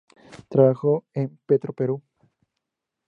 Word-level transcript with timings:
Trabajó 0.49 1.03
en 1.13 1.37
Petroperú. 1.45 2.01